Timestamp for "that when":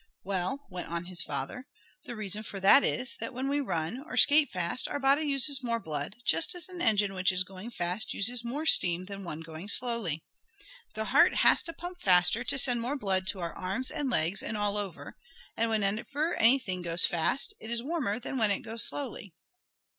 3.17-3.47